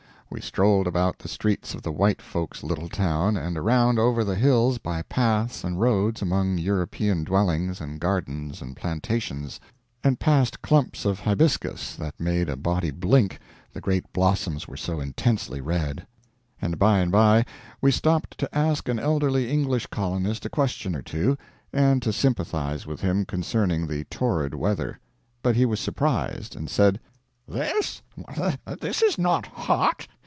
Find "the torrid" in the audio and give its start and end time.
23.85-24.55